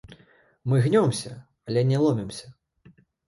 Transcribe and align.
Мы 0.71 0.79
гнёмся, 0.85 1.33
але 1.69 1.85
не 1.91 1.97
ломімся. 2.07 2.47